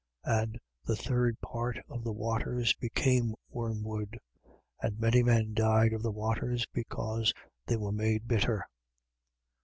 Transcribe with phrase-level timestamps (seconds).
[0.25, 4.17] And the third part of the waters became wormwood.
[4.81, 7.31] And many men died of the waters, because
[7.67, 8.65] they were made bitter.